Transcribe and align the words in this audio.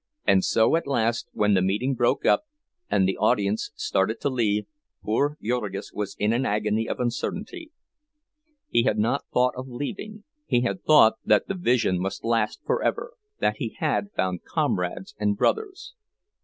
And 0.25 0.43
so, 0.43 0.75
at 0.75 0.87
last, 0.87 1.27
when 1.31 1.53
the 1.53 1.61
meeting 1.61 1.93
broke 1.93 2.25
up, 2.25 2.45
and 2.89 3.07
the 3.07 3.17
audience 3.19 3.69
started 3.75 4.19
to 4.21 4.29
leave, 4.31 4.65
poor 5.03 5.37
Jurgis 5.39 5.93
was 5.93 6.15
in 6.17 6.33
an 6.33 6.43
agony 6.43 6.89
of 6.89 6.99
uncertainty. 6.99 7.71
He 8.67 8.81
had 8.81 8.97
not 8.97 9.25
thought 9.31 9.53
of 9.55 9.67
leaving—he 9.69 10.61
had 10.61 10.83
thought 10.83 11.19
that 11.23 11.47
the 11.47 11.53
vision 11.53 11.99
must 11.99 12.23
last 12.23 12.61
forever, 12.65 13.13
that 13.41 13.57
he 13.57 13.75
had 13.77 14.11
found 14.15 14.43
comrades 14.43 15.13
and 15.19 15.37
brothers. 15.37 15.93